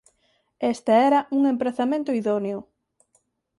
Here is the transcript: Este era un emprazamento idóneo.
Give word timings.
Este 0.73 0.93
era 1.07 1.21
un 1.37 1.43
emprazamento 1.53 2.11
idóneo. 2.19 2.59